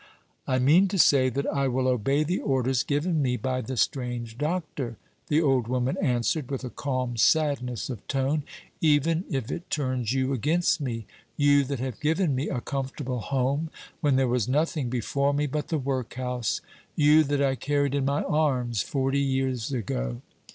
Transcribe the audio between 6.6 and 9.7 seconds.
a calm sadness of tone, "even if it